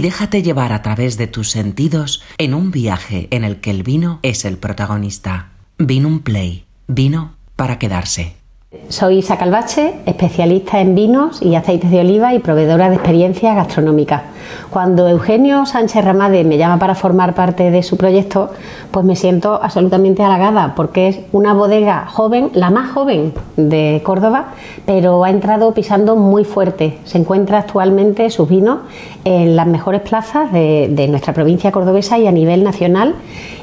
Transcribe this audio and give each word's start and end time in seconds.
Déjate 0.00 0.44
llevar 0.44 0.72
a 0.72 0.80
través 0.80 1.18
de 1.18 1.26
tus 1.26 1.50
sentidos 1.50 2.22
en 2.38 2.54
un 2.54 2.70
viaje 2.70 3.26
en 3.32 3.42
el 3.42 3.58
que 3.58 3.72
el 3.72 3.82
vino 3.82 4.20
es 4.22 4.44
el 4.44 4.56
protagonista. 4.56 5.50
Vino 5.76 6.06
un 6.06 6.20
play. 6.20 6.66
Vino 6.86 7.34
para 7.56 7.80
quedarse. 7.80 8.37
Soy 8.90 9.20
Isa 9.20 9.38
Calvache, 9.38 9.94
especialista 10.04 10.78
en 10.78 10.94
vinos 10.94 11.40
y 11.40 11.54
aceites 11.54 11.90
de 11.90 12.00
oliva 12.00 12.34
y 12.34 12.38
proveedora 12.38 12.90
de 12.90 12.96
experiencias 12.96 13.56
gastronómicas. 13.56 14.24
Cuando 14.68 15.08
Eugenio 15.08 15.64
Sánchez 15.64 16.04
Ramade 16.04 16.44
me 16.44 16.58
llama 16.58 16.78
para 16.78 16.94
formar 16.94 17.34
parte 17.34 17.70
de 17.70 17.82
su 17.82 17.96
proyecto, 17.96 18.50
pues 18.90 19.06
me 19.06 19.16
siento 19.16 19.58
absolutamente 19.62 20.22
halagada 20.22 20.74
porque 20.74 21.08
es 21.08 21.20
una 21.32 21.54
bodega 21.54 22.04
joven, 22.08 22.50
la 22.52 22.68
más 22.68 22.90
joven 22.90 23.32
de 23.56 24.02
Córdoba, 24.04 24.48
pero 24.84 25.24
ha 25.24 25.30
entrado 25.30 25.72
pisando 25.72 26.16
muy 26.16 26.44
fuerte. 26.44 26.98
Se 27.04 27.16
encuentra 27.16 27.60
actualmente 27.60 28.28
sus 28.28 28.50
vinos 28.50 28.80
en 29.24 29.56
las 29.56 29.66
mejores 29.66 30.02
plazas 30.02 30.52
de, 30.52 31.06
nuestra 31.08 31.32
provincia 31.32 31.72
cordobesa 31.72 32.18
y 32.18 32.26
a 32.26 32.32
nivel 32.32 32.64
nacional 32.64 33.14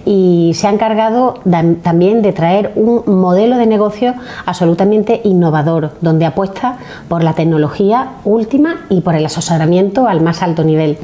y 0.03 0.52
se 0.55 0.67
ha 0.67 0.72
encargado 0.72 1.35
también 1.83 2.22
de 2.22 2.31
traer 2.33 2.72
un 2.75 3.03
modelo 3.05 3.58
de 3.58 3.66
negocio 3.66 4.13
absolutamente 4.45 4.95
innovador, 5.23 5.91
donde 6.02 6.26
apuesta 6.26 6.77
por 7.08 7.23
la 7.23 7.34
tecnología 7.34 8.13
última 8.23 8.86
y 8.90 9.02
por 9.02 9.16
el 9.16 9.26
asesoramiento 9.26 10.08
al 10.08 10.22
más 10.22 10.41
alto 10.41 10.63
nivel. 10.63 10.98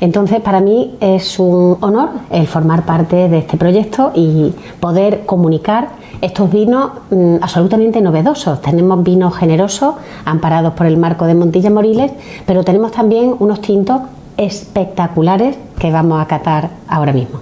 Entonces, 0.00 0.40
para 0.40 0.60
mí 0.60 0.96
es 1.00 1.38
un 1.38 1.78
honor 1.80 2.10
el 2.30 2.46
formar 2.46 2.84
parte 2.84 3.28
de 3.28 3.38
este 3.38 3.56
proyecto 3.56 4.10
y 4.14 4.52
poder 4.80 5.24
comunicar 5.26 5.90
estos 6.20 6.50
vinos 6.50 6.90
mm, 7.10 7.36
absolutamente 7.40 8.00
novedosos. 8.00 8.60
Tenemos 8.62 9.02
vinos 9.02 9.36
generosos, 9.36 9.94
amparados 10.24 10.74
por 10.74 10.86
el 10.86 10.96
marco 10.96 11.26
de 11.26 11.34
Montilla 11.34 11.70
Moriles, 11.70 12.12
pero 12.46 12.64
tenemos 12.64 12.92
también 12.92 13.34
unos 13.38 13.60
tintos 13.60 14.02
espectaculares 14.36 15.56
que 15.78 15.90
vamos 15.90 16.20
a 16.20 16.26
catar 16.26 16.70
ahora 16.88 17.12
mismo. 17.12 17.40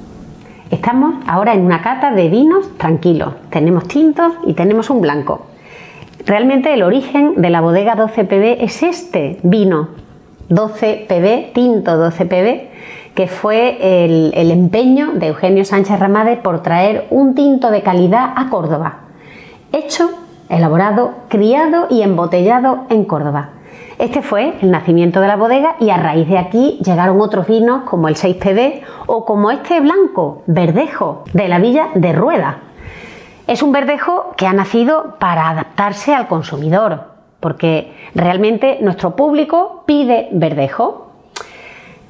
Estamos 0.71 1.15
ahora 1.27 1.55
en 1.55 1.63
una 1.63 1.83
cata 1.83 2.13
de 2.13 2.29
vinos 2.29 2.67
tranquilos. 2.79 3.35
Tenemos 3.51 3.89
tintos 3.89 4.33
y 4.47 4.53
tenemos 4.55 4.89
un 4.89 5.01
blanco. 5.01 5.47
Realmente 6.27 6.73
el 6.75 6.83
origen 6.83 7.41
de 7.41 7.51
la 7.51 7.61
bodega 7.61 7.97
12PB 7.97 8.59
es 8.61 8.83
este 8.83 9.39
vino 9.43 9.89
12PB, 10.51 11.53
tinto 11.53 11.93
12PB, 11.93 12.69
que 13.15 13.27
fue 13.27 14.05
el, 14.05 14.51
empeño 14.51 15.13
de 15.13 15.29
Eugenio 15.29 15.65
Sánchez 15.65 15.99
Ramade 15.99 16.37
por 16.37 16.63
traer 16.63 17.07
un 17.11 17.35
tinto 17.35 17.71
de 17.71 17.83
calidad 17.83 18.33
a 18.37 18.51
Córdoba, 18.51 19.01
hecho, 19.73 20.11
elaborado, 20.49 21.15
criado 21.29 21.87
y 21.89 22.03
embotellado 22.03 22.85
en 22.91 23.05
Córdoba. 23.05 23.51
Este 23.99 24.23
fue 24.23 24.55
el 24.61 24.71
nacimiento 24.71 25.21
de 25.21 25.29
la 25.29 25.37
bodega 25.37 25.77
y 25.79 25.91
a 25.91 25.99
raíz 25.99 26.29
de 26.29 26.39
aquí 26.39 26.79
llegaron 26.85 27.21
otros 27.21 27.47
vinos 27.47 27.83
como 27.83 28.09
el 28.09 28.17
6PB 28.17 28.81
o 29.07 29.25
como 29.25 29.51
este 29.51 29.81
blanco, 29.81 30.43
verdejo, 30.47 31.25
de 31.33 31.49
la 31.49 31.59
villa 31.59 31.89
de 31.95 32.13
Rueda. 32.13 32.59
Es 33.51 33.65
un 33.65 33.73
verdejo 33.73 34.33
que 34.37 34.47
ha 34.47 34.53
nacido 34.53 35.17
para 35.19 35.51
adaptarse 35.51 36.15
al 36.15 36.29
consumidor, 36.29 37.07
porque 37.41 37.93
realmente 38.15 38.79
nuestro 38.81 39.17
público 39.17 39.83
pide 39.87 40.29
verdejo, 40.31 41.11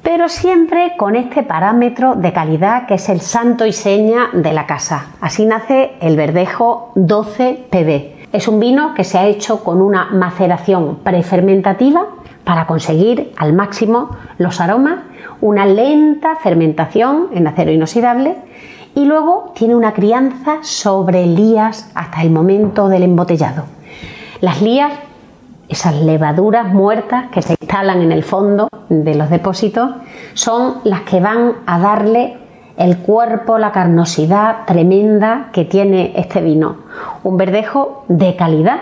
pero 0.03 0.29
siempre 0.29 0.93
con 0.99 1.15
este 1.15 1.41
parámetro 1.41 2.13
de 2.13 2.31
calidad 2.31 2.85
que 2.85 2.93
es 2.93 3.09
el 3.09 3.21
santo 3.21 3.65
y 3.65 3.73
seña 3.73 4.29
de 4.33 4.53
la 4.53 4.67
casa. 4.67 5.13
Así 5.19 5.47
nace 5.47 5.93
el 5.99 6.15
verdejo 6.15 6.91
12 6.93 7.65
PB. 7.71 8.35
Es 8.35 8.47
un 8.47 8.59
vino 8.59 8.93
que 8.93 9.03
se 9.03 9.17
ha 9.17 9.25
hecho 9.25 9.63
con 9.63 9.81
una 9.81 10.11
maceración 10.11 10.97
prefermentativa 10.97 12.05
para 12.43 12.67
conseguir 12.67 13.33
al 13.37 13.53
máximo 13.53 14.11
los 14.37 14.61
aromas, 14.61 14.99
una 15.41 15.65
lenta 15.65 16.35
fermentación 16.35 17.29
en 17.33 17.47
acero 17.47 17.71
inoxidable 17.71 18.35
y 18.95 19.05
luego 19.05 19.51
tiene 19.55 19.75
una 19.75 19.93
crianza 19.93 20.57
sobre 20.61 21.25
lías 21.25 21.89
hasta 21.95 22.21
el 22.21 22.31
momento 22.31 22.89
del 22.89 23.03
embotellado. 23.03 23.63
Las 24.41 24.61
lías, 24.61 24.91
esas 25.69 25.95
levaduras 25.95 26.73
muertas 26.73 27.29
que 27.31 27.41
se 27.41 27.55
instalan 27.59 28.01
en 28.01 28.11
el 28.11 28.23
fondo 28.23 28.67
de 28.89 29.15
los 29.15 29.29
depósitos, 29.29 29.91
son 30.33 30.75
las 30.83 31.01
que 31.01 31.19
van 31.19 31.53
a 31.65 31.79
darle 31.79 32.37
el 32.77 32.97
cuerpo, 32.97 33.57
la 33.57 33.71
carnosidad 33.71 34.65
tremenda 34.65 35.49
que 35.53 35.65
tiene 35.65 36.13
este 36.15 36.41
vino. 36.41 36.77
Un 37.23 37.37
verdejo 37.37 38.05
de 38.07 38.35
calidad, 38.35 38.79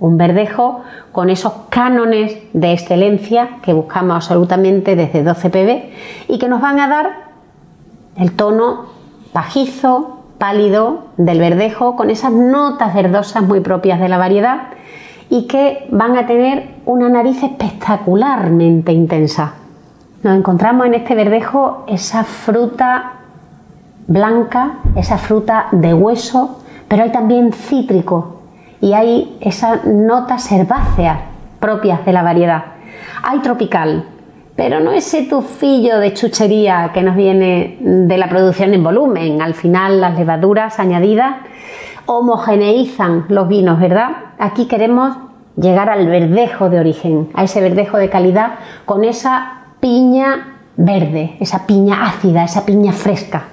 un 0.00 0.16
verdejo 0.16 0.82
con 1.12 1.30
esos 1.30 1.52
cánones 1.68 2.36
de 2.52 2.72
excelencia 2.72 3.58
que 3.62 3.72
buscamos 3.72 4.16
absolutamente 4.16 4.96
desde 4.96 5.22
12 5.22 5.50
pb 5.50 5.92
y 6.28 6.38
que 6.38 6.48
nos 6.48 6.60
van 6.60 6.80
a 6.80 6.88
dar 6.88 7.10
el 8.16 8.32
tono 8.32 8.86
pajizo, 9.34 10.20
pálido 10.38 11.06
del 11.16 11.40
verdejo 11.40 11.96
con 11.96 12.08
esas 12.08 12.30
notas 12.30 12.94
verdosas 12.94 13.42
muy 13.42 13.58
propias 13.58 13.98
de 13.98 14.08
la 14.08 14.16
variedad 14.16 14.68
y 15.28 15.48
que 15.48 15.88
van 15.90 16.16
a 16.16 16.24
tener 16.28 16.68
una 16.86 17.08
nariz 17.08 17.42
espectacularmente 17.42 18.92
intensa. 18.92 19.54
Nos 20.22 20.38
encontramos 20.38 20.86
en 20.86 20.94
este 20.94 21.16
verdejo 21.16 21.82
esa 21.88 22.22
fruta 22.22 23.14
blanca, 24.06 24.74
esa 24.94 25.18
fruta 25.18 25.66
de 25.72 25.92
hueso, 25.92 26.60
pero 26.86 27.02
hay 27.02 27.10
también 27.10 27.52
cítrico 27.52 28.36
y 28.80 28.92
hay 28.92 29.36
esas 29.40 29.84
notas 29.84 30.52
herbáceas 30.52 31.18
propias 31.58 32.06
de 32.06 32.12
la 32.12 32.22
variedad. 32.22 32.66
Hay 33.24 33.40
tropical, 33.40 34.04
pero 34.56 34.80
no 34.80 34.92
ese 34.92 35.22
tufillo 35.22 35.98
de 35.98 36.14
chuchería 36.14 36.90
que 36.94 37.02
nos 37.02 37.16
viene 37.16 37.76
de 37.80 38.18
la 38.18 38.28
producción 38.28 38.72
en 38.74 38.84
volumen. 38.84 39.42
Al 39.42 39.54
final 39.54 40.00
las 40.00 40.16
levaduras 40.16 40.78
añadidas 40.78 41.36
homogeneizan 42.06 43.26
los 43.28 43.48
vinos, 43.48 43.80
¿verdad? 43.80 44.10
Aquí 44.38 44.66
queremos 44.66 45.16
llegar 45.56 45.90
al 45.90 46.06
verdejo 46.06 46.68
de 46.68 46.80
origen, 46.80 47.28
a 47.34 47.44
ese 47.44 47.60
verdejo 47.60 47.96
de 47.96 48.10
calidad 48.10 48.54
con 48.84 49.04
esa 49.04 49.60
piña 49.80 50.58
verde, 50.76 51.36
esa 51.40 51.66
piña 51.66 52.06
ácida, 52.06 52.44
esa 52.44 52.64
piña 52.64 52.92
fresca 52.92 53.44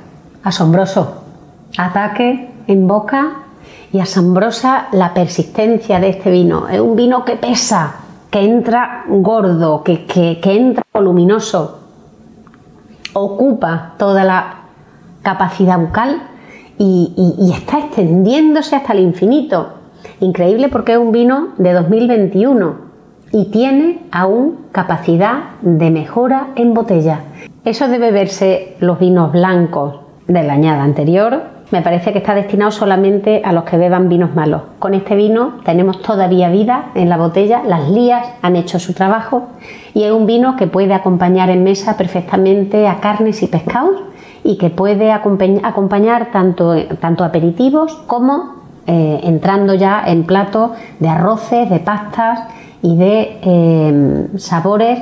asombroso. 0.43 1.23
Ataque 1.77 2.49
en 2.67 2.87
boca 2.87 3.43
y 3.91 3.99
asombrosa 3.99 4.87
la 4.91 5.13
persistencia 5.13 5.99
de 5.99 6.09
este 6.09 6.31
vino. 6.31 6.67
Es 6.67 6.79
un 6.79 6.95
vino 6.95 7.23
que 7.25 7.35
pesa, 7.35 7.95
que 8.31 8.39
entra 8.39 9.03
gordo, 9.07 9.83
que, 9.83 10.39
entra 10.43 10.83
voluminoso, 10.93 11.79
ocupa 13.13 13.93
toda 13.97 14.23
la 14.23 14.55
capacidad 15.21 15.77
bucal 15.77 16.23
y, 16.77 17.35
y, 17.37 17.51
está 17.51 17.79
extendiéndose 17.79 18.75
hasta 18.75 18.93
el 18.93 19.01
infinito. 19.01 19.73
Increíble 20.21 20.69
porque 20.69 20.93
es 20.93 20.97
un 20.97 21.11
vino 21.11 21.49
de 21.57 21.73
2021 21.73 22.75
y 23.33 23.45
tiene 23.51 23.99
aún 24.11 24.65
capacidad 24.71 25.59
de 25.61 25.91
mejora 25.91 26.47
en 26.55 26.73
botella. 26.73 27.19
Eso 27.65 27.87
debe 27.87 28.11
verse 28.11 28.77
los 28.79 28.97
vinos 28.97 29.31
blancos, 29.31 29.99
de 30.27 30.43
la 30.43 30.53
añada 30.53 30.83
anterior, 30.83 31.43
me 31.71 31.81
parece 31.81 32.11
que 32.11 32.19
está 32.19 32.35
destinado 32.35 32.69
solamente 32.71 33.41
a 33.43 33.53
los 33.53 33.63
que 33.63 33.77
beban 33.77 34.09
vinos 34.09 34.35
malos. 34.35 34.61
Con 34.79 34.93
este 34.93 35.15
vino 35.15 35.55
tenemos 35.63 36.01
todavía 36.01 36.49
vida 36.49 36.91
en 36.95 37.09
la 37.09 37.17
botella, 37.17 37.63
las 37.65 37.89
lías 37.89 38.27
han 38.41 38.57
hecho 38.57 38.77
su 38.77 38.93
trabajo 38.93 39.47
y 39.93 40.03
es 40.03 40.11
un 40.11 40.25
vino 40.25 40.57
que 40.57 40.67
puede 40.67 40.93
acompañar 40.93 41.49
en 41.49 41.63
mesa 41.63 41.97
perfectamente 41.97 42.87
a 42.87 42.99
carnes 42.99 43.41
y 43.41 43.47
pescados 43.47 43.95
y 44.43 44.57
que 44.57 44.69
puede 44.69 45.11
acompañar 45.11 46.31
tanto, 46.31 46.75
tanto 46.99 47.23
aperitivos 47.23 47.93
como 48.07 48.61
eh, 48.87 49.21
entrando 49.23 49.73
ya 49.73 50.03
en 50.05 50.23
platos 50.23 50.71
de 50.99 51.07
arroces, 51.07 51.69
de 51.69 51.79
pastas 51.79 52.41
y 52.81 52.97
de 52.97 53.39
eh, 53.43 54.27
sabores 54.37 54.99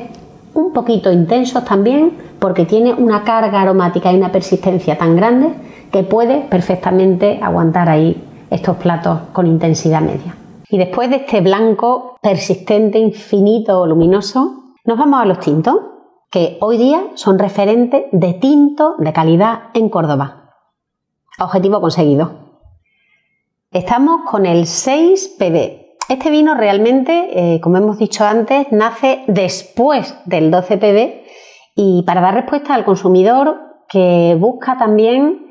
un 0.54 0.74
poquito 0.74 1.12
intensos 1.12 1.64
también, 1.64 2.12
porque 2.40 2.66
tiene 2.66 2.94
una 2.94 3.24
carga 3.24 3.62
aromática 3.62 4.12
y 4.12 4.18
una 4.18 4.32
persistencia 4.32 4.98
tan 4.98 5.16
grande 5.16 5.54
que 5.92 6.04
puede 6.04 6.42
perfectamente 6.42 7.40
aguantar 7.42 7.90
ahí 7.90 8.24
estos 8.50 8.78
platos 8.78 9.20
con 9.34 9.48
intensidad 9.48 10.02
media. 10.02 10.36
Y 10.70 10.78
después 10.78 11.10
de 11.10 11.18
este 11.18 11.42
blanco 11.42 12.18
persistente, 12.22 13.00
infinito, 13.00 13.86
luminoso, 13.86 14.76
nos 14.86 14.98
vamos 14.98 15.22
a 15.22 15.26
los 15.26 15.40
tintos, 15.40 15.76
que 16.32 16.58
hoy 16.62 16.78
día 16.78 17.02
son 17.16 17.40
referentes 17.40 18.06
de 18.12 18.34
tinto 18.34 18.96
de 19.00 19.14
calidad 19.14 19.70
en 19.74 19.90
Córdoba. 19.90 20.52
Objetivo 21.40 21.82
conseguido. 21.82 22.32
Estamos 23.72 24.30
con 24.30 24.46
el 24.46 24.66
6PB, 24.66 25.90
este 26.10 26.32
vino 26.32 26.56
realmente, 26.56 27.30
eh, 27.36 27.62
como 27.62 27.78
hemos 27.78 28.00
dicho 28.00 28.26
antes, 28.26 28.72
nace 28.72 29.24
después 29.28 30.18
del 30.26 30.52
12PB 30.52 31.22
y 31.76 32.02
para 32.02 32.20
dar 32.20 32.34
respuesta 32.34 32.74
al 32.74 32.84
consumidor 32.84 33.60
que 33.88 34.36
busca 34.40 34.76
también 34.76 35.49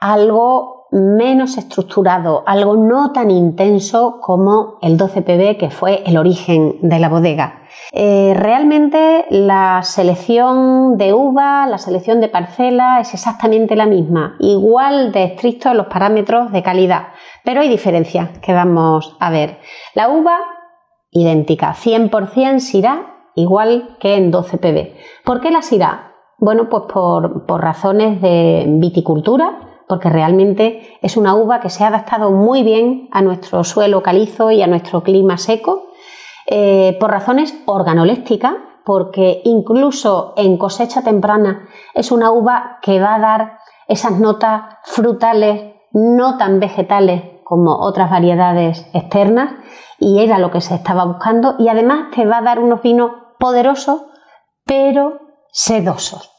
algo 0.00 0.80
menos 0.90 1.56
estructurado, 1.56 2.42
algo 2.46 2.76
no 2.76 3.12
tan 3.12 3.30
intenso 3.30 4.18
como 4.20 4.78
el 4.82 4.98
12PB 4.98 5.56
que 5.56 5.70
fue 5.70 6.02
el 6.04 6.16
origen 6.16 6.78
de 6.82 6.98
la 6.98 7.08
bodega. 7.08 7.62
Eh, 7.92 8.34
realmente 8.36 9.26
la 9.30 9.82
selección 9.84 10.96
de 10.96 11.12
uva, 11.12 11.66
la 11.66 11.78
selección 11.78 12.20
de 12.20 12.28
parcela 12.28 13.00
es 13.00 13.14
exactamente 13.14 13.76
la 13.76 13.86
misma, 13.86 14.36
igual 14.40 15.12
de 15.12 15.24
estrictos 15.24 15.74
los 15.74 15.86
parámetros 15.86 16.50
de 16.50 16.62
calidad, 16.62 17.08
pero 17.44 17.60
hay 17.60 17.68
diferencias 17.68 18.38
que 18.38 18.52
vamos 18.52 19.16
a 19.20 19.30
ver. 19.30 19.58
La 19.94 20.08
uva, 20.08 20.38
idéntica, 21.12 21.74
100% 21.74 22.58
Syrah, 22.58 23.30
igual 23.36 23.96
que 24.00 24.16
en 24.16 24.32
12 24.32 24.58
pb. 24.58 24.96
¿Por 25.24 25.40
qué 25.40 25.52
la 25.52 25.62
Syrah? 25.62 26.14
Bueno, 26.38 26.68
pues 26.68 26.84
por 26.88 27.60
razones 27.60 28.20
de 28.22 28.64
viticultura, 28.66 29.69
porque 29.90 30.08
realmente 30.08 30.96
es 31.02 31.16
una 31.16 31.34
uva 31.34 31.58
que 31.58 31.68
se 31.68 31.82
ha 31.82 31.88
adaptado 31.88 32.30
muy 32.30 32.62
bien 32.62 33.08
a 33.10 33.22
nuestro 33.22 33.64
suelo 33.64 34.04
calizo 34.04 34.52
y 34.52 34.62
a 34.62 34.68
nuestro 34.68 35.02
clima 35.02 35.36
seco, 35.36 35.88
eh, 36.46 36.96
por 37.00 37.10
razones 37.10 37.52
organolépticas, 37.66 38.54
porque 38.84 39.42
incluso 39.44 40.32
en 40.36 40.58
cosecha 40.58 41.02
temprana 41.02 41.68
es 41.92 42.12
una 42.12 42.30
uva 42.30 42.78
que 42.82 43.00
va 43.00 43.16
a 43.16 43.18
dar 43.18 43.58
esas 43.88 44.12
notas 44.20 44.62
frutales 44.84 45.74
no 45.90 46.38
tan 46.38 46.60
vegetales 46.60 47.24
como 47.42 47.80
otras 47.80 48.12
variedades 48.12 48.86
externas 48.92 49.54
y 49.98 50.20
era 50.20 50.38
lo 50.38 50.52
que 50.52 50.60
se 50.60 50.76
estaba 50.76 51.04
buscando 51.04 51.56
y 51.58 51.66
además 51.66 52.12
te 52.14 52.26
va 52.26 52.38
a 52.38 52.42
dar 52.42 52.60
unos 52.60 52.80
vinos 52.80 53.10
poderosos 53.40 54.02
pero 54.64 55.18
sedosos, 55.50 56.30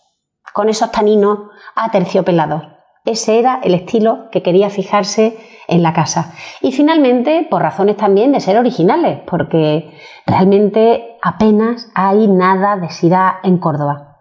con 0.53 0.69
esos 0.69 0.89
taninos 0.89 1.49
aterciopelados. 1.75 2.80
Ese 3.03 3.39
era 3.39 3.59
el 3.63 3.73
estilo 3.73 4.29
que 4.31 4.43
quería 4.43 4.69
fijarse 4.69 5.37
en 5.67 5.81
la 5.81 5.93
casa. 5.93 6.33
Y 6.61 6.71
finalmente, 6.71 7.47
por 7.49 7.61
razones 7.61 7.97
también 7.97 8.31
de 8.31 8.39
ser 8.39 8.57
originales, 8.57 9.21
porque 9.25 9.91
realmente 10.27 11.17
apenas 11.23 11.89
hay 11.95 12.27
nada 12.27 12.77
de 12.77 12.89
Syrah 12.89 13.39
en 13.43 13.57
Córdoba. 13.57 14.19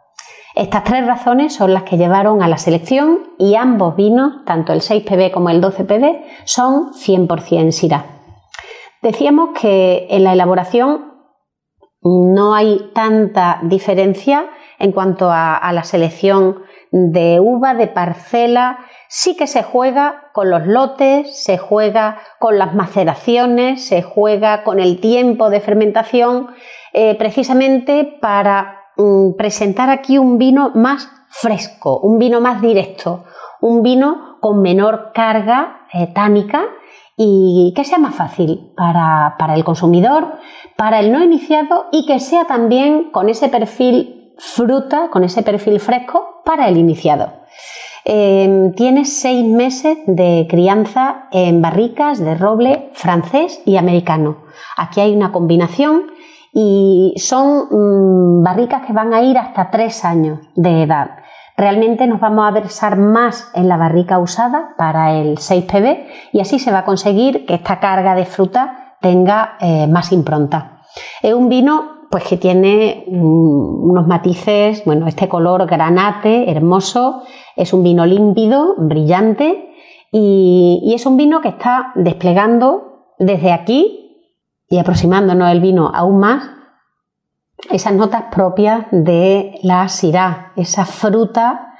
Estas 0.55 0.85
tres 0.85 1.06
razones 1.06 1.55
son 1.55 1.75
las 1.75 1.82
que 1.82 1.99
llevaron 1.99 2.43
a 2.43 2.49
la 2.49 2.56
selección 2.56 3.35
y 3.38 3.55
ambos 3.55 3.97
vinos, 3.97 4.44
tanto 4.47 4.73
el 4.73 4.81
6PB 4.81 5.31
como 5.31 5.50
el 5.50 5.62
12PB, 5.62 6.23
son 6.44 6.93
100% 6.93 7.73
Syrah. 7.73 8.05
Decíamos 9.03 9.50
que 9.61 10.06
en 10.11 10.25
la 10.25 10.32
elaboración 10.32 11.12
no 12.03 12.55
hay 12.55 12.91
tanta 12.94 13.61
diferencia 13.62 14.47
en 14.79 14.93
cuanto 14.93 15.31
a 15.31 15.71
la 15.73 15.85
selección 15.85 16.62
de 16.93 17.39
uva, 17.41 17.75
de 17.75 17.87
parcela, 17.87 18.79
sí 19.09 19.37
que 19.37 19.47
se 19.47 19.63
juega 19.63 20.31
con 20.33 20.51
los 20.51 20.67
lotes, 20.67 21.43
se 21.45 21.59
juega 21.59 22.19
con 22.39 22.59
las 22.59 22.75
maceraciones, 22.75 23.85
se 23.85 24.03
juega 24.03 24.65
con 24.65 24.81
el 24.81 25.01
tiempo 25.01 25.51
de 25.51 25.61
fermentación, 25.61 26.49
eh, 26.93 27.15
precisamente 27.17 28.19
para 28.21 28.81
mm, 28.97 29.33
presentar 29.37 29.91
aquí 29.91 30.19
un 30.19 30.39
vino 30.39 30.73
más 30.75 31.09
fresco, 31.29 32.01
un 32.01 32.19
vino 32.19 32.41
más 32.41 32.61
directo, 32.61 33.25
un 33.61 33.83
vino 33.83 34.39
con 34.41 34.61
menor 34.61 35.13
carga 35.15 35.87
eh, 35.93 36.09
tánica 36.13 36.65
y 37.17 37.73
que 37.77 37.85
sea 37.85 37.99
más 37.99 38.15
fácil 38.15 38.73
para, 38.77 39.37
para 39.39 39.55
el 39.55 39.63
consumidor, 39.63 40.39
para 40.77 41.01
el 41.01 41.13
no 41.13 41.23
iniciado 41.23 41.87
y 41.93 42.07
que 42.07 42.19
sea 42.19 42.47
también 42.47 43.11
con 43.11 43.29
ese 43.29 43.49
perfil 43.49 44.19
fruta 44.41 45.09
con 45.11 45.23
ese 45.23 45.43
perfil 45.43 45.79
fresco 45.79 46.41
para 46.45 46.69
el 46.69 46.79
iniciado. 46.79 47.33
Em, 48.05 48.73
tiene 48.73 49.05
seis 49.05 49.45
meses 49.45 49.99
de 50.07 50.47
crianza 50.49 51.29
en 51.31 51.61
barricas 51.61 52.19
de 52.19 52.35
roble 52.35 52.91
francés 52.95 53.61
y 53.67 53.77
americano. 53.77 54.39
Aquí 54.77 55.01
hay 55.01 55.15
una 55.15 55.31
combinación 55.31 56.05
y 56.55 57.13
son 57.19 57.69
mm, 57.71 58.43
barricas 58.43 58.87
que 58.87 58.95
van 58.95 59.13
a 59.13 59.23
ir 59.23 59.37
hasta 59.37 59.71
tres 59.71 60.05
años 60.05 60.41
de 60.57 60.83
edad. 60.83 61.11
Realmente 61.59 62.07
nos 62.07 62.21
vamos 62.21 62.49
a 62.49 62.53
versar 62.53 62.97
más 62.97 63.51
en 63.55 63.69
la 63.69 63.77
barrica 63.77 64.19
usada 64.19 64.71
para 64.79 65.13
el 65.13 65.37
6PB 65.37 66.07
y 66.33 66.41
así 66.41 66.59
se 66.59 66.73
va 66.73 66.79
a 66.79 66.85
conseguir 66.87 67.45
que 67.45 67.55
esta 67.55 67.79
carga 67.79 68.15
de 68.15 68.25
fruta 68.25 68.97
tenga 69.03 69.57
eh, 69.61 69.87
más 69.87 70.11
impronta. 70.13 70.81
Es 71.23 71.35
un 71.35 71.51
vino 71.51 72.00
pues 72.11 72.25
que 72.25 72.37
tiene 72.37 73.05
mm, 73.07 73.91
unos 73.91 74.07
matices, 74.07 74.85
bueno, 74.85 75.07
este 75.07 75.29
color 75.29 75.67
granate, 75.67 76.51
hermoso, 76.51 77.23
es 77.55 77.73
un 77.73 77.85
vino 77.85 78.05
límpido, 78.05 78.75
brillante 78.79 79.71
y, 80.11 80.93
es 80.95 81.07
un 81.07 81.17
vino 81.17 81.41
que 81.41 81.49
está 81.49 81.93
desplegando 81.95 83.07
desde 83.19 83.53
aquí 83.53 84.27
y 84.69 84.79
aproximándonos 84.79 85.53
el 85.53 85.61
vino 85.61 85.91
aún 85.95 86.19
más 86.19 86.51
esas 87.71 87.93
notas 87.93 88.25
propias 88.33 88.87
de 88.91 89.61
la 89.63 89.87
sirá, 89.89 90.53
esa 90.56 90.87
fruta 90.87 91.75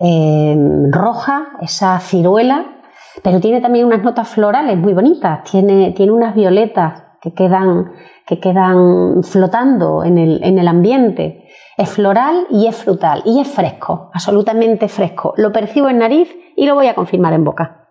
eh, 0.00 0.56
roja, 0.90 1.48
esa 1.60 1.98
ciruela, 2.00 2.80
pero 3.22 3.40
tiene 3.40 3.60
también 3.60 3.86
unas 3.86 4.02
notas 4.02 4.28
florales 4.28 4.78
muy 4.78 4.94
bonitas, 4.94 5.44
tiene, 5.44 5.92
tiene 5.92 6.12
unas 6.12 6.34
violetas 6.34 7.02
que 7.20 7.34
quedan 7.34 7.92
que 8.26 8.40
quedan 8.40 9.22
flotando 9.22 10.02
en 10.04 10.18
el, 10.18 10.68
ambiente. 10.68 11.46
Es 11.76 11.90
floral 11.90 12.46
y 12.50 12.66
es 12.66 12.76
frutal 12.76 13.22
y 13.24 13.40
es 13.40 13.48
fresco, 13.48 14.10
absolutamente 14.14 14.88
fresco. 14.88 15.34
Lo 15.36 15.52
percibo 15.52 15.88
en 15.88 15.98
nariz 15.98 16.34
y 16.56 16.66
lo 16.66 16.74
voy 16.74 16.86
a 16.86 16.94
confirmar 16.94 17.32
en 17.34 17.44
boca. 17.44 17.88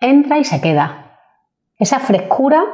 Entra 0.00 0.38
y 0.38 0.44
se 0.44 0.60
queda. 0.60 1.18
Esa 1.78 2.00
frescura 2.00 2.64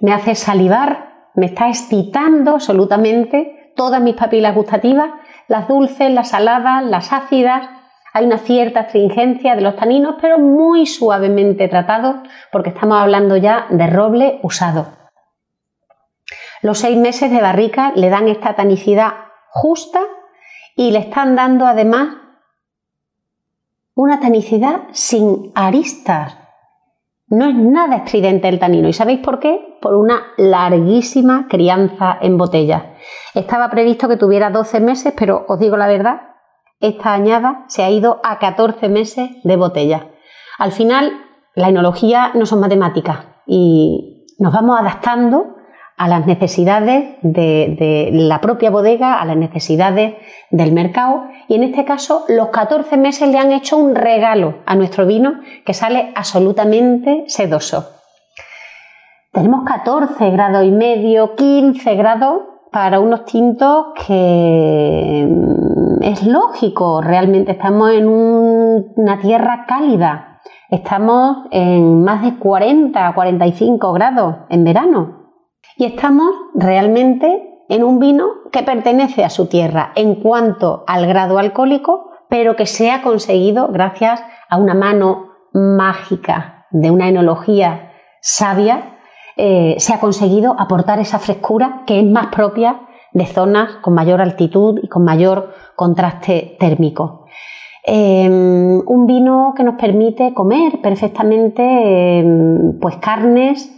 me 0.00 0.12
hace 0.12 0.34
salivar, 0.34 1.30
me 1.34 1.46
está 1.46 1.68
excitando 1.68 2.52
absolutamente 2.52 3.72
todas 3.76 4.02
mis 4.02 4.16
papilas 4.16 4.54
gustativas, 4.54 5.10
las 5.46 5.68
dulces, 5.68 6.10
las 6.12 6.30
saladas, 6.30 6.84
las 6.84 7.12
ácidas. 7.12 7.70
Hay 8.12 8.26
una 8.26 8.38
cierta 8.38 8.80
astringencia 8.80 9.54
de 9.54 9.62
los 9.62 9.76
taninos, 9.76 10.16
pero 10.20 10.38
muy 10.38 10.84
suavemente 10.84 11.68
tratados 11.68 12.16
porque 12.50 12.70
estamos 12.70 13.00
hablando 13.00 13.36
ya 13.36 13.66
de 13.70 13.86
roble 13.86 14.40
usado. 14.42 14.97
Los 16.62 16.78
seis 16.78 16.96
meses 16.96 17.30
de 17.30 17.40
barrica 17.40 17.92
le 17.94 18.10
dan 18.10 18.28
esta 18.28 18.54
tanicidad 18.54 19.12
justa 19.50 20.00
y 20.76 20.90
le 20.90 20.98
están 21.00 21.36
dando 21.36 21.66
además 21.66 22.16
una 23.94 24.20
tanicidad 24.20 24.82
sin 24.92 25.52
aristas. 25.54 26.36
No 27.26 27.46
es 27.46 27.54
nada 27.54 27.96
estridente 27.96 28.48
el 28.48 28.58
tanino. 28.58 28.88
¿Y 28.88 28.92
sabéis 28.92 29.20
por 29.20 29.38
qué? 29.38 29.76
Por 29.82 29.94
una 29.94 30.22
larguísima 30.36 31.46
crianza 31.48 32.16
en 32.20 32.38
botella. 32.38 32.94
Estaba 33.34 33.70
previsto 33.70 34.08
que 34.08 34.16
tuviera 34.16 34.50
12 34.50 34.80
meses, 34.80 35.14
pero 35.16 35.44
os 35.48 35.58
digo 35.58 35.76
la 35.76 35.88
verdad, 35.88 36.22
esta 36.80 37.12
añada 37.12 37.64
se 37.66 37.82
ha 37.82 37.90
ido 37.90 38.20
a 38.22 38.38
14 38.38 38.88
meses 38.88 39.30
de 39.42 39.56
botella. 39.56 40.08
Al 40.58 40.72
final, 40.72 41.12
la 41.54 41.68
enología 41.68 42.30
no 42.34 42.46
son 42.46 42.60
matemáticas 42.60 43.26
y 43.46 44.26
nos 44.38 44.52
vamos 44.52 44.78
adaptando 44.78 45.57
a 45.98 46.08
las 46.08 46.26
necesidades 46.26 47.16
de, 47.22 48.08
la 48.12 48.40
propia 48.40 48.70
bodega, 48.70 49.20
a 49.20 49.24
las 49.24 49.36
necesidades 49.36 50.14
del 50.50 50.72
mercado. 50.72 51.24
Y 51.48 51.56
en 51.56 51.64
este 51.64 51.84
caso 51.84 52.24
los 52.28 52.48
14 52.48 52.96
meses 52.96 53.28
le 53.28 53.38
han 53.38 53.52
hecho 53.52 53.76
un 53.76 53.94
regalo 53.94 54.58
a 54.64 54.76
nuestro 54.76 55.06
vino 55.06 55.40
que 55.66 55.74
sale 55.74 56.12
absolutamente 56.14 57.24
sedoso. 57.26 57.90
Tenemos 59.32 59.64
14 59.66 60.30
grados 60.30 60.64
y 60.64 60.70
medio, 60.70 61.34
15 61.34 61.94
grados 61.96 62.42
para 62.72 63.00
unos 63.00 63.24
tintos 63.24 63.86
que 64.06 65.26
mm, 65.28 66.02
es 66.02 66.24
lógico, 66.24 67.00
realmente 67.00 67.52
estamos 67.52 67.90
en 67.92 68.08
una 68.08 69.18
tierra 69.18 69.64
cálida, 69.66 70.40
estamos 70.70 71.46
en 71.50 72.02
más 72.04 72.22
de 72.22 72.38
40, 72.38 73.14
45 73.14 73.92
grados 73.92 74.36
en 74.48 74.64
verano, 74.64 75.27
y 75.76 75.84
estamos 75.84 76.30
realmente 76.54 77.48
en 77.68 77.84
un 77.84 77.98
vino 77.98 78.26
que 78.50 78.62
pertenece 78.62 79.24
a 79.24 79.30
su 79.30 79.46
tierra 79.46 79.92
en 79.94 80.16
cuanto 80.16 80.84
al 80.86 81.06
grado 81.06 81.38
alcohólico, 81.38 82.10
pero 82.28 82.56
que 82.56 82.66
se 82.66 82.90
ha 82.90 83.02
conseguido 83.02 83.68
gracias 83.68 84.22
a 84.48 84.56
una 84.56 84.74
mano 84.74 85.32
mágica 85.52 86.66
de 86.70 86.90
una 86.90 87.08
enología 87.08 87.92
sabia, 88.20 88.98
eh, 89.36 89.76
se 89.78 89.94
ha 89.94 90.00
conseguido 90.00 90.56
aportar 90.58 90.98
esa 90.98 91.18
frescura 91.18 91.82
que 91.86 92.00
es 92.00 92.06
más 92.06 92.26
propia 92.26 92.80
de 93.12 93.26
zonas 93.26 93.76
con 93.76 93.94
mayor 93.94 94.20
altitud 94.20 94.80
y 94.82 94.88
con 94.88 95.04
mayor 95.04 95.54
contraste 95.76 96.56
térmico. 96.58 97.26
Em, 97.84 98.82
un 98.86 99.06
vino 99.06 99.54
que 99.56 99.64
nos 99.64 99.76
permite 99.76 100.34
comer 100.34 100.80
perfectamente 100.82 101.62
em, 102.18 102.78
pues 102.80 102.96
carnes 102.96 103.77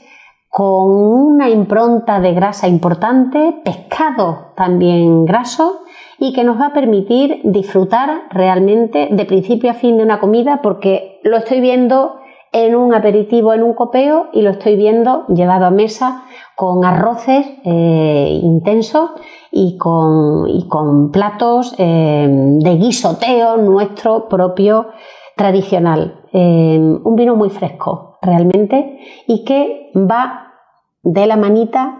con 0.51 0.91
una 0.91 1.49
impronta 1.49 2.19
de 2.19 2.35
grasa 2.35 2.67
importante, 2.67 3.61
pescado 3.65 4.53
también 4.57 5.25
graso 5.25 5.83
y 6.19 6.33
que 6.33 6.43
nos 6.43 6.61
va 6.61 6.67
a 6.67 6.73
permitir 6.73 7.41
disfrutar 7.45 8.25
realmente 8.31 9.09
de 9.13 9.25
principio 9.27 9.71
a 9.71 9.75
fin 9.75 9.97
de 9.97 10.03
una 10.03 10.19
comida 10.19 10.61
porque 10.61 11.21
lo 11.23 11.37
estoy 11.37 11.61
viendo 11.61 12.17
en 12.53 12.75
un 12.75 12.93
aperitivo, 12.93 13.55
en 13.55 13.63
un 13.63 13.75
copeo 13.75 14.27
y 14.33 14.43
lo 14.43 14.51
estoy 14.51 14.75
viendo 14.75 15.25
llevado 15.29 15.67
a 15.67 15.71
mesa 15.71 16.25
con 16.57 16.85
arroces 16.85 17.47
eh, 17.65 18.41
intensos 18.43 19.11
y 19.53 19.79
con, 19.79 21.13
platos 21.13 21.77
eh, 21.79 22.27
de 22.29 22.77
guisoteo 22.77 23.57
nuestro 23.57 24.29
propio 24.29 24.89
tradicional. 25.37 26.23
Eh, 26.33 26.77
un 27.05 27.15
vino 27.15 27.37
muy 27.37 27.51
fresco 27.51 28.10
realmente 28.23 28.99
y 29.27 29.45
que 29.45 29.91
va 29.95 30.55
de 31.03 31.27
la 31.27 31.37
manita 31.37 31.99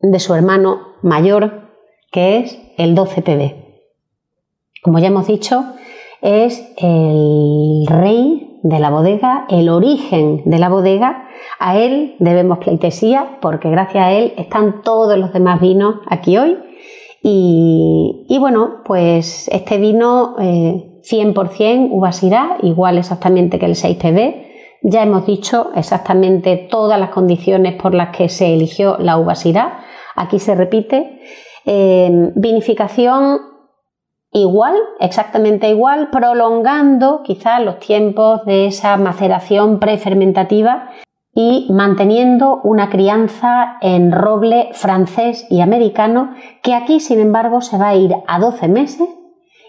de 0.00 0.18
su 0.20 0.34
hermano 0.34 0.80
mayor 1.02 1.64
que 2.10 2.38
es 2.38 2.58
el 2.76 2.96
12PB. 2.96 3.64
Como 4.82 4.98
ya 4.98 5.08
hemos 5.08 5.26
dicho, 5.26 5.64
es 6.20 6.72
el 6.76 7.86
rey 7.88 8.60
de 8.62 8.78
la 8.78 8.90
bodega, 8.90 9.46
el 9.48 9.68
origen 9.68 10.42
de 10.44 10.58
la 10.58 10.68
bodega. 10.68 11.28
A 11.58 11.78
él 11.78 12.16
debemos 12.18 12.58
pleitesía 12.58 13.38
porque 13.40 13.70
gracias 13.70 14.04
a 14.04 14.12
él 14.12 14.32
están 14.36 14.82
todos 14.82 15.18
los 15.18 15.32
demás 15.32 15.60
vinos 15.60 15.96
aquí 16.06 16.38
hoy. 16.38 16.58
Y, 17.26 18.36
bueno, 18.38 18.82
pues 18.84 19.48
este 19.48 19.78
vino 19.78 20.36
100% 20.36 21.60
eh, 21.60 21.88
uva 21.90 22.12
sirá, 22.12 22.58
igual 22.62 22.98
exactamente 22.98 23.58
que 23.58 23.64
el 23.64 23.74
6PB. 23.74 24.43
Ya 24.86 25.02
hemos 25.02 25.24
dicho 25.24 25.70
exactamente 25.74 26.68
todas 26.70 27.00
las 27.00 27.08
condiciones 27.08 27.74
por 27.80 27.94
las 27.94 28.14
que 28.14 28.28
se 28.28 28.52
eligió 28.52 28.98
la 28.98 29.16
uva 29.16 29.34
sirá. 29.34 29.80
Aquí 30.14 30.38
se 30.38 30.54
repite. 30.54 31.22
Eh, 31.64 32.32
vinificación 32.34 33.38
igual, 34.30 34.74
exactamente 35.00 35.70
igual, 35.70 36.10
prolongando 36.10 37.22
quizás 37.24 37.62
los 37.62 37.78
tiempos 37.78 38.44
de 38.44 38.66
esa 38.66 38.98
maceración 38.98 39.78
prefermentativa 39.78 40.90
y 41.32 41.66
manteniendo 41.72 42.60
una 42.62 42.90
crianza 42.90 43.78
en 43.80 44.12
roble 44.12 44.68
francés 44.72 45.46
y 45.48 45.62
americano 45.62 46.34
que 46.62 46.74
aquí 46.74 47.00
sin 47.00 47.20
embargo 47.20 47.62
se 47.62 47.78
va 47.78 47.88
a 47.88 47.96
ir 47.96 48.14
a 48.26 48.38
12 48.38 48.68
meses 48.68 49.08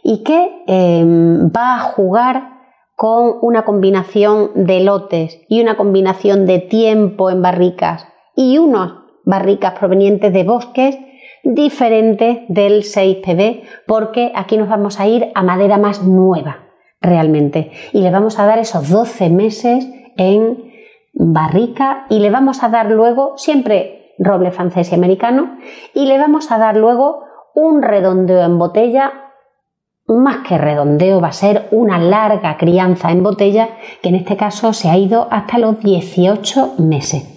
y 0.04 0.24
que 0.24 0.64
em, 0.68 1.48
va 1.48 1.76
a 1.76 1.80
jugar 1.80 2.55
con 2.96 3.34
una 3.42 3.66
combinación 3.66 4.52
de 4.56 4.80
lotes 4.80 5.42
y 5.50 5.62
una 5.62 5.76
combinación 5.78 6.46
de 6.46 6.60
tiempo 6.60 7.30
en 7.30 7.42
barricas 7.42 8.08
y 8.36 8.58
unas 8.58 8.94
barricas 9.26 9.78
provenientes 9.78 10.32
de 10.32 10.44
bosques 10.44 10.98
diferente 11.44 12.46
del 12.48 12.84
6PB 12.84 13.62
porque 13.86 14.32
aquí 14.36 14.58
nos 14.58 14.70
vamos 14.70 15.00
a 15.00 15.08
ir 15.08 15.32
a 15.36 15.44
madera 15.44 15.78
más 15.78 16.04
nueva 16.04 16.66
realmente. 17.02 17.72
Y 17.94 18.02
le 18.02 18.12
vamos 18.12 18.40
a 18.40 18.46
dar 18.46 18.60
esos 18.60 18.90
12 18.90 19.30
meses 19.30 19.88
en 20.18 20.72
barrica 21.14 22.06
y 22.10 22.20
le 22.20 22.30
vamos 22.30 22.64
a 22.64 22.70
dar 22.70 22.90
luego 22.92 23.38
siempre 23.38 24.14
roble 24.18 24.52
francés 24.52 24.92
y 24.92 24.96
americano 24.96 25.58
y 25.94 26.06
le 26.06 26.18
vamos 26.18 26.52
a 26.52 26.58
dar 26.58 26.78
luego 26.78 27.24
un 27.54 27.82
redondeo 27.82 28.44
en 28.44 28.58
botella 28.58 29.25
más 30.08 30.48
que 30.48 30.58
redondeo 30.58 31.20
va 31.20 31.30
a 31.30 31.34
ser 31.34 31.68
una 31.72 31.98
larga 31.98 32.58
crianza 32.58 33.12
en 33.12 33.24
botella 33.24 33.70
que 34.02 34.10
en 34.10 34.16
este 34.16 34.38
caso 34.38 34.74
se 34.74 34.90
ha 34.90 34.98
ido 34.98 35.28
hasta 35.32 35.58
los 35.58 35.80
18 35.80 36.76
meses. 36.80 37.32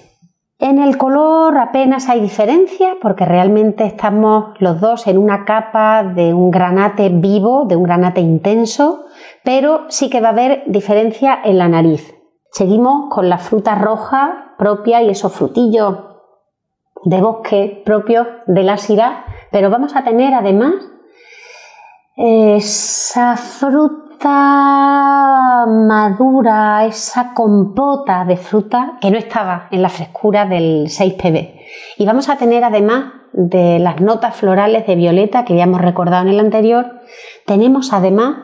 En 0.60 0.80
el 0.80 0.98
color 0.98 1.56
apenas 1.56 2.08
hay 2.08 2.20
diferencia 2.20 2.96
porque 3.00 3.24
realmente 3.24 3.86
estamos 3.86 4.56
los 4.58 4.80
dos 4.80 5.06
en 5.06 5.16
una 5.16 5.44
capa 5.44 6.02
de 6.02 6.34
un 6.34 6.50
granate 6.50 7.10
vivo, 7.10 7.64
de 7.64 7.76
un 7.76 7.84
granate 7.84 8.20
intenso, 8.20 9.04
pero 9.44 9.82
sí 9.88 10.10
que 10.10 10.20
va 10.20 10.28
a 10.28 10.32
haber 10.32 10.64
diferencia 10.66 11.38
en 11.44 11.58
la 11.58 11.68
nariz. 11.68 12.12
Seguimos 12.50 13.08
con 13.08 13.28
la 13.28 13.38
fruta 13.38 13.76
roja 13.76 14.56
propia 14.58 15.00
y 15.00 15.10
esos 15.10 15.32
frutillos 15.32 15.96
de 17.04 17.20
bosque 17.20 17.82
propios 17.84 18.26
de 18.46 18.64
la 18.64 18.78
sirá, 18.78 19.26
pero 19.52 19.70
vamos 19.70 19.94
a 19.94 20.02
tener 20.02 20.34
además 20.34 20.74
esa 22.20 23.36
fruta 23.36 23.94
madura, 25.68 26.84
esa 26.84 27.32
compota 27.32 28.24
de 28.24 28.36
fruta 28.36 28.98
que 29.00 29.12
no 29.12 29.18
estaba 29.18 29.68
en 29.70 29.82
la 29.82 29.88
frescura 29.88 30.44
del 30.44 30.88
6PB. 30.88 31.60
Y 31.96 32.04
vamos 32.04 32.28
a 32.28 32.36
tener 32.36 32.64
además 32.64 33.12
de 33.32 33.78
las 33.78 34.00
notas 34.00 34.34
florales 34.34 34.84
de 34.88 34.96
violeta 34.96 35.44
que 35.44 35.54
ya 35.54 35.62
hemos 35.62 35.80
recordado 35.80 36.22
en 36.22 36.30
el 36.30 36.40
anterior, 36.40 37.02
tenemos 37.46 37.92
además 37.92 38.38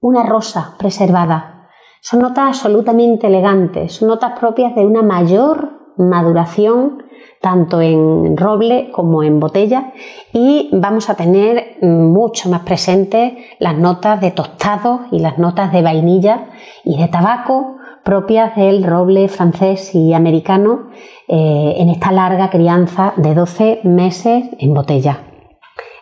una 0.00 0.24
rosa 0.24 0.74
preservada. 0.76 1.68
Son 2.00 2.18
notas 2.20 2.48
absolutamente 2.48 3.28
elegantes, 3.28 3.92
son 3.92 4.08
notas 4.08 4.36
propias 4.36 4.74
de 4.74 4.84
una 4.86 5.02
mayor 5.02 5.83
maduración 5.96 7.04
tanto 7.40 7.82
en 7.82 8.36
roble 8.36 8.90
como 8.90 9.22
en 9.22 9.38
botella 9.38 9.92
y 10.32 10.70
vamos 10.72 11.10
a 11.10 11.14
tener 11.14 11.76
mucho 11.82 12.48
más 12.48 12.62
presentes 12.62 13.34
las 13.58 13.76
notas 13.76 14.20
de 14.20 14.30
tostado 14.30 15.02
y 15.12 15.18
las 15.18 15.38
notas 15.38 15.70
de 15.72 15.82
vainilla 15.82 16.46
y 16.84 16.98
de 16.98 17.08
tabaco 17.08 17.76
propias 18.02 18.56
del 18.56 18.84
roble 18.84 19.28
francés 19.28 19.94
y 19.94 20.14
americano 20.14 20.90
eh, 21.28 21.74
en 21.76 21.90
esta 21.90 22.12
larga 22.12 22.50
crianza 22.50 23.14
de 23.16 23.34
12 23.34 23.80
meses 23.84 24.44
en 24.58 24.74
botella. 24.74 25.20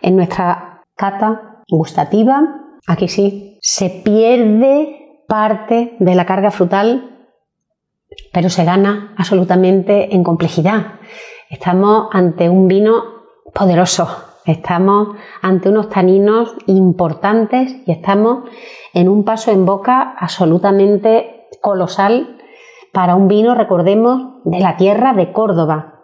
En 0.00 0.16
nuestra 0.16 0.82
cata 0.96 1.62
gustativa, 1.68 2.40
aquí 2.86 3.08
sí, 3.08 3.58
se 3.60 3.88
pierde 3.88 5.24
parte 5.28 5.96
de 5.98 6.14
la 6.14 6.26
carga 6.26 6.50
frutal 6.50 7.11
pero 8.32 8.48
se 8.48 8.64
gana 8.64 9.14
absolutamente 9.16 10.14
en 10.14 10.24
complejidad. 10.24 10.98
Estamos 11.50 12.08
ante 12.12 12.48
un 12.48 12.66
vino 12.66 13.04
poderoso, 13.52 14.08
estamos 14.46 15.16
ante 15.42 15.68
unos 15.68 15.88
taninos 15.88 16.54
importantes 16.66 17.76
y 17.86 17.92
estamos 17.92 18.48
en 18.94 19.08
un 19.08 19.24
paso 19.24 19.50
en 19.50 19.66
boca 19.66 20.14
absolutamente 20.18 21.48
colosal 21.60 22.38
para 22.92 23.14
un 23.14 23.28
vino, 23.28 23.54
recordemos, 23.54 24.42
de 24.44 24.60
la 24.60 24.76
tierra 24.76 25.12
de 25.14 25.32
Córdoba. 25.32 26.00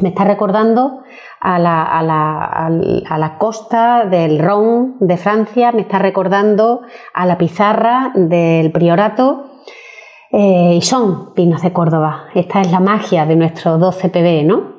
Me 0.00 0.10
está 0.10 0.24
recordando 0.24 1.02
a 1.40 1.58
la, 1.58 3.36
costa 3.38 4.04
del 4.04 4.38
Rhône 4.38 4.94
de 5.00 5.16
Francia, 5.16 5.72
me 5.72 5.82
está 5.82 5.98
recordando 5.98 6.82
a 7.14 7.24
la 7.24 7.38
pizarra 7.38 8.12
del 8.14 8.72
Priorato 8.72 9.55
eh, 10.38 10.74
y 10.74 10.82
son 10.82 11.32
vinos 11.34 11.62
de 11.62 11.72
Córdoba. 11.72 12.26
Esta 12.34 12.60
es 12.60 12.70
la 12.70 12.78
magia 12.78 13.24
de 13.24 13.36
nuestro 13.36 13.78
12PB, 13.78 14.44
¿no? 14.44 14.74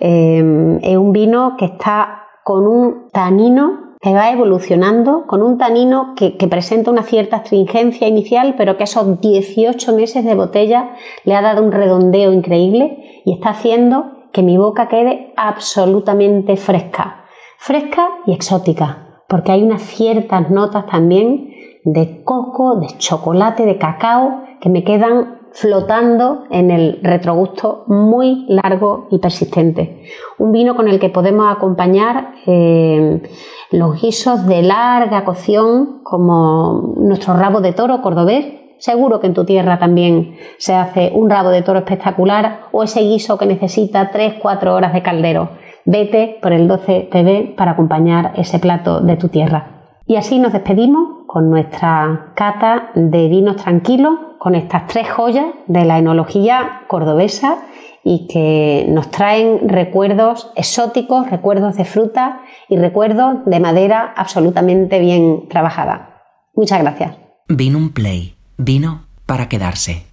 Eh, 0.00 0.78
es 0.82 0.96
un 0.98 1.12
vino 1.12 1.56
que 1.56 1.64
está 1.64 2.24
con 2.44 2.66
un 2.66 3.08
tanino 3.10 3.96
que 4.02 4.12
va 4.12 4.30
evolucionando, 4.30 5.26
con 5.26 5.42
un 5.42 5.56
tanino 5.56 6.12
que, 6.14 6.36
que, 6.36 6.46
presenta 6.46 6.90
una 6.90 7.04
cierta 7.04 7.36
astringencia 7.36 8.06
inicial, 8.06 8.54
pero 8.58 8.76
que 8.76 8.84
esos 8.84 9.18
18 9.18 9.96
meses 9.96 10.26
de 10.26 10.34
botella 10.34 10.90
le 11.24 11.34
ha 11.34 11.40
dado 11.40 11.64
un 11.64 11.72
redondeo 11.72 12.30
increíble 12.30 13.22
y 13.24 13.32
está 13.32 13.50
haciendo 13.50 14.28
que 14.34 14.42
mi 14.42 14.58
boca 14.58 14.88
quede 14.88 15.32
absolutamente 15.38 16.58
fresca, 16.58 17.24
fresca 17.56 18.10
y 18.26 18.34
exótica, 18.34 19.22
porque 19.26 19.52
hay 19.52 19.62
unas 19.62 19.80
ciertas 19.80 20.50
notas 20.50 20.84
también 20.84 21.48
de 21.84 22.22
coco, 22.24 22.76
de 22.76 22.88
chocolate, 22.98 23.64
de 23.64 23.78
cacao, 23.78 24.42
que 24.60 24.68
me 24.68 24.84
quedan 24.84 25.38
flotando 25.52 26.44
en 26.50 26.70
el 26.70 27.00
retrogusto 27.02 27.84
muy 27.86 28.46
largo 28.48 29.08
y 29.10 29.18
persistente. 29.18 30.04
Un 30.38 30.52
vino 30.52 30.76
con 30.76 30.88
el 30.88 31.00
que 31.00 31.10
podemos 31.10 31.50
acompañar 31.50 32.34
eh, 32.46 33.22
los 33.70 34.00
guisos 34.00 34.46
de 34.46 34.62
larga 34.62 35.24
cocción 35.24 36.00
como 36.02 36.94
nuestro 36.98 37.34
rabo 37.34 37.60
de 37.60 37.72
toro 37.72 38.00
cordobés. 38.02 38.46
Seguro 38.78 39.18
que 39.18 39.26
en 39.26 39.34
tu 39.34 39.44
tierra 39.44 39.78
también 39.78 40.36
se 40.58 40.74
hace 40.74 41.10
un 41.12 41.28
rabo 41.28 41.50
de 41.50 41.62
toro 41.62 41.80
espectacular 41.80 42.68
o 42.70 42.84
ese 42.84 43.00
guiso 43.00 43.36
que 43.36 43.46
necesita 43.46 44.12
3-4 44.12 44.68
horas 44.68 44.92
de 44.92 45.02
caldero. 45.02 45.50
Vete 45.84 46.38
por 46.40 46.52
el 46.52 46.68
12 46.68 47.08
pb 47.10 47.56
para 47.56 47.72
acompañar 47.72 48.34
ese 48.36 48.60
plato 48.60 49.00
de 49.00 49.16
tu 49.16 49.28
tierra. 49.28 49.78
Y 50.06 50.16
así 50.16 50.38
nos 50.38 50.52
despedimos 50.52 51.17
con 51.38 51.50
nuestra 51.50 52.32
cata 52.34 52.90
de 52.96 53.28
vinos 53.28 53.54
tranquilos, 53.54 54.14
con 54.40 54.56
estas 54.56 54.88
tres 54.88 55.08
joyas 55.08 55.46
de 55.68 55.84
la 55.84 55.96
enología 55.96 56.82
cordobesa 56.88 57.58
y 58.02 58.26
que 58.26 58.86
nos 58.88 59.08
traen 59.12 59.68
recuerdos 59.68 60.50
exóticos, 60.56 61.30
recuerdos 61.30 61.76
de 61.76 61.84
fruta 61.84 62.40
y 62.68 62.76
recuerdos 62.76 63.44
de 63.46 63.60
madera 63.60 64.12
absolutamente 64.16 64.98
bien 64.98 65.48
trabajada. 65.48 66.24
Muchas 66.56 66.80
gracias. 66.80 67.12
Vino 67.46 67.78
un 67.78 67.92
play, 67.92 68.34
vino 68.56 69.04
para 69.24 69.48
quedarse. 69.48 70.07